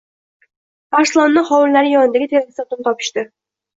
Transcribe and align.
Arslonni 1.01 1.43
hovlilari 1.49 1.93
yaqinidagi 1.93 2.33
terakzordan 2.33 2.85
topishdi. 2.89 3.29